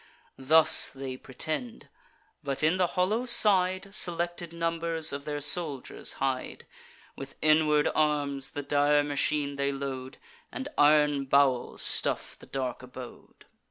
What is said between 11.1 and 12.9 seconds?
bowels stuff the dark